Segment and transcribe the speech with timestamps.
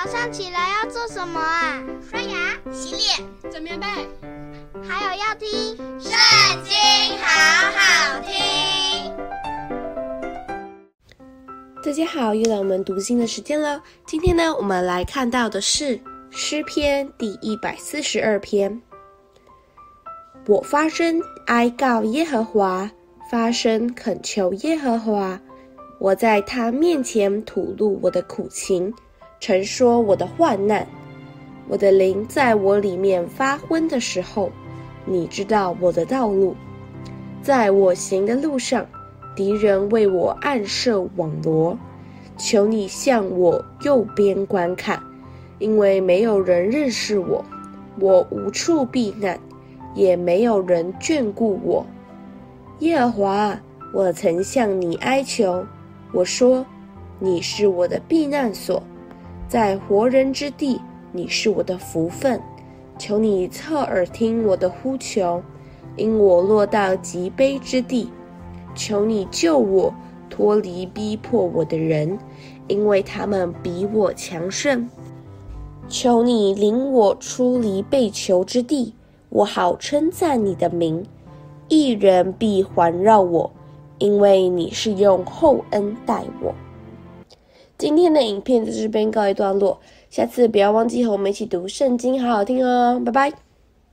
[0.00, 1.82] 早上起来要做什么啊？
[2.08, 3.86] 刷牙、洗脸、整棉被，
[4.88, 5.48] 还有要听
[6.00, 6.12] 《圣
[6.62, 6.72] 经》，
[7.20, 9.12] 好好听。
[11.82, 13.82] 大家好，又到我们读经的时间了。
[14.06, 18.80] 今天呢，我们来看到的是诗篇第一百四十二篇。
[20.46, 22.88] 我发声哀告耶和华，
[23.32, 25.40] 发声恳求耶和华。
[25.98, 28.94] 我在他面前吐露我的苦情，
[29.40, 30.86] 陈说我的患难。
[31.68, 34.50] 我的灵在我里面发昏的时候，
[35.04, 36.56] 你知道我的道路。
[37.42, 38.86] 在我行的路上，
[39.36, 41.78] 敌人为我暗设网罗。
[42.36, 45.02] 求你向我右边观看，
[45.58, 47.44] 因为没有人认识我，
[47.98, 49.38] 我无处避难，
[49.94, 51.84] 也没有人眷顾我。
[52.78, 53.60] 耶和华，
[53.92, 55.64] 我曾向你哀求。
[56.12, 56.64] 我说
[57.18, 58.80] ：“你是我的避难所，
[59.48, 60.78] 在活人之地，
[61.10, 62.38] 你是我的福分。
[62.98, 65.42] 求你侧耳听我的呼求，
[65.96, 68.10] 因我落到极悲之地。
[68.74, 69.94] 求你救我
[70.28, 72.18] 脱离逼迫我的人，
[72.66, 74.86] 因为他们比我强盛。
[75.88, 78.92] 求你领我出离被囚之地，
[79.30, 81.02] 我好称赞你的名。
[81.68, 83.50] 一人必环绕我。”
[83.98, 86.54] 因为你是用厚恩待我。
[87.78, 89.78] 今天的影片在这边告一段落，
[90.10, 93.47] 下次不要忘记和我们一起读圣经，好好听哦，拜拜。